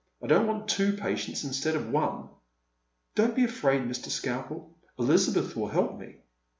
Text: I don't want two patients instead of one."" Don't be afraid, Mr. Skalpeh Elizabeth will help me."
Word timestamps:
I 0.19 0.25
don't 0.25 0.47
want 0.47 0.67
two 0.67 0.93
patients 0.93 1.43
instead 1.43 1.75
of 1.75 1.91
one."" 1.91 2.29
Don't 3.13 3.35
be 3.35 3.43
afraid, 3.43 3.83
Mr. 3.83 4.09
Skalpeh 4.09 4.65
Elizabeth 4.97 5.55
will 5.55 5.67
help 5.67 5.99
me." 5.99 6.15